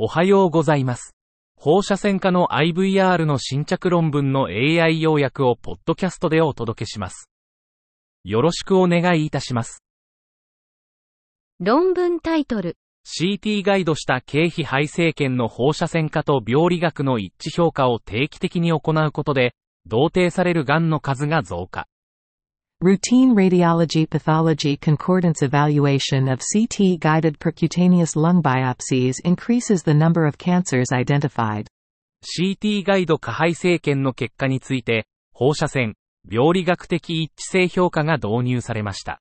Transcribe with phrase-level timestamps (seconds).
[0.00, 1.16] おはようございます。
[1.56, 7.28] 放射線科の IVR の新着論文の AI 要約をポッドキャストでお届けします。
[8.22, 9.82] よろしくお願いいたします。
[11.58, 12.76] 論文タイトル。
[13.04, 21.88] CT ガイドした経費配生検の放射線科と病理学の一致評価を定期的に行うことで、同定される癌の数が増加。
[22.80, 30.92] Routine radiology pathology concordance evaluation of CT guided percutaneous lung biopsies increases the number of cancers
[30.92, 31.66] identified.
[32.22, 35.96] CT ガイド下配生検の結果について、放射線、
[36.30, 39.20] 病理学的一致性評価が導入されました。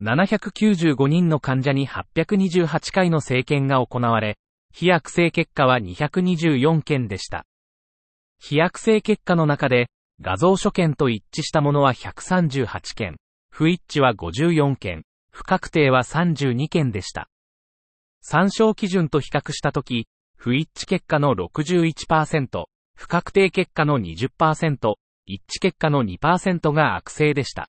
[0.00, 4.38] 795人の患者に828回の生検が行われ、
[4.72, 7.44] 非悪性結果は224件でした。
[8.38, 9.88] 非悪性結果の中で、
[10.24, 13.16] 画像所見と一致したものは138件、
[13.50, 17.28] 不一致は54件、不確定は32件でした。
[18.20, 24.94] 参照基準と比較したとき、不一致結果の61%、不確定結果の20%、
[25.26, 27.68] 一致結果の2%が悪性でした。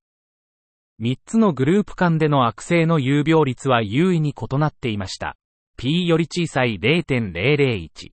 [1.02, 5.38] 3つのグループ間での悪性の有病率は優位に異なっていました。
[5.76, 8.12] P より小さい0.001。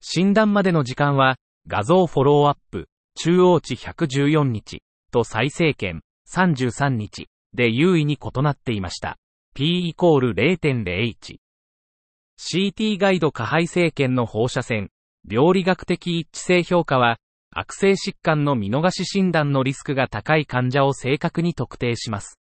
[0.00, 1.36] 診断までの時間は、
[1.68, 9.16] 画像フォローアップ、中央値114日、と再生検33日、で優位に異なっていました。
[9.54, 11.38] P イコール0.01。
[12.38, 14.90] CT ガイド下配生検の放射線、
[15.28, 17.16] 病理学的一致性評価は、
[17.50, 22.38] 悪性疾患の見逃し診断のリスクが高い患者を正確に特定します。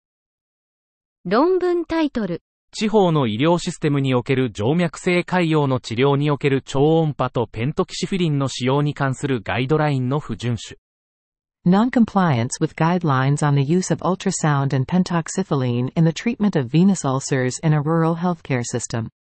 [1.24, 2.42] 論文タイトル。
[2.76, 10.80] 地方の医療システムにおける静脈性潰瘍の治療における超音波とペントキシフィリンの使用に関するガイドラインの不遵守。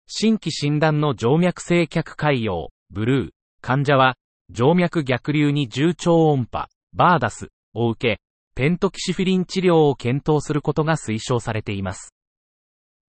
[0.07, 4.17] 新規診断の静脈性脚潰瘍、ブルー、患者は、
[4.55, 8.21] 静脈逆流に重超音波、バーダス、を受け、
[8.55, 12.15] ペントキシフィリン治療を検討することが推奨されています。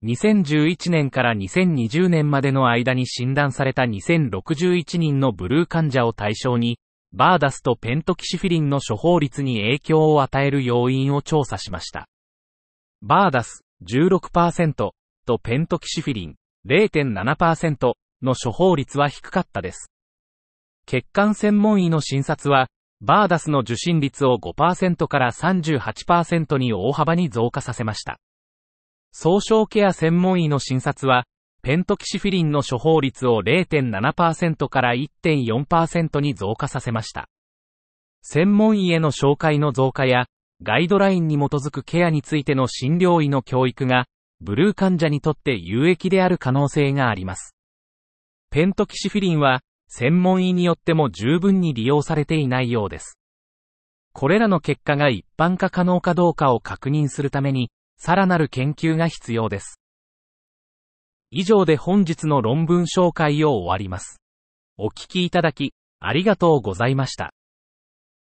[0.05, 6.77] 2011年から2020年までの間に診断された2061人のブルー患者を対象に、
[7.11, 12.07] バーダスとペントキシフィリンの処方率に影響を与える要因を調査しました。
[13.01, 14.73] バーダス16%
[15.25, 16.35] とペントキシフィリン
[16.67, 19.89] 0.7%の処方率は低かったです。
[20.85, 22.67] 血管専門医の診察は、
[23.01, 28.19] バーダスの受診率を5%から38%に大幅に増加させました。
[29.17, 31.23] 総称ケア専門医の診察は、
[31.63, 37.29] ペントキシフィリンの処方率を0.7%から1.4%に増加させました。
[38.23, 40.25] 専門医への紹介の増加や、
[40.61, 44.07] ガイドラインに基づくケアについての診療医の教育が、
[44.41, 47.55] ブルー患者にとって有益である可能性があります。
[48.49, 53.17] ペントキシフィリンは、専門医によっても十分に利用されていないようです。
[54.11, 59.79] これらの結果が一般化可能かどうかを確認するために、さらなる研究が必要です。
[61.31, 64.21] 以上で本日の論文紹介を終わります。
[64.77, 67.34] お聞きいただき、ありがとうございました。